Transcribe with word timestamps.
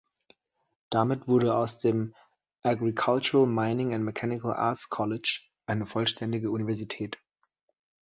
Damit 0.89 1.27
wurde 1.27 1.55
aus 1.55 1.77
dem 1.77 2.15
"Agricultural, 2.63 3.45
Mining, 3.45 3.93
and 3.93 4.03
Mechanical 4.03 4.51
Arts 4.51 4.89
College" 4.89 5.41
eine 5.67 5.85
„vollständige 5.85 6.49
Universität“. 6.49 7.19